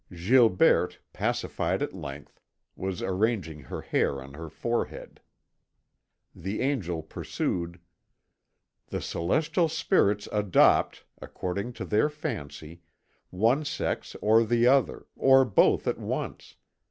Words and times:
Gilberte, 0.11 0.97
pacified 1.13 1.83
at 1.83 1.93
length, 1.93 2.41
was 2.75 3.03
arranging 3.03 3.59
her 3.59 3.81
hair 3.81 4.19
on 4.19 4.33
her 4.33 4.49
forehead. 4.49 5.21
The 6.33 6.59
Angel 6.61 7.03
pursued: 7.03 7.79
"The 8.87 8.99
celestial 8.99 9.69
spirits 9.69 10.27
adopt, 10.31 11.05
according 11.21 11.73
to 11.73 11.85
their 11.85 12.09
fancy, 12.09 12.81
one 13.29 13.63
sex 13.63 14.15
or 14.23 14.43
the 14.43 14.65
other, 14.65 15.05
or 15.15 15.45
both 15.45 15.85
at 15.87 15.99
once. 15.99 16.55